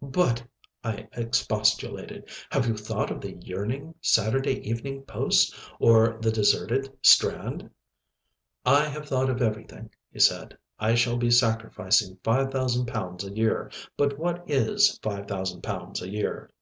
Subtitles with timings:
[0.00, 0.44] "But,"
[0.84, 7.68] I expostulated, "have you thought of the yearning Saturday Evening Post, of the deserted Strand?"
[8.64, 13.68] "I have thought of everything," he said, "I shall be sacrificing 5,000 pounds a year,
[13.96, 16.52] but what is 5,000 pounds a year?"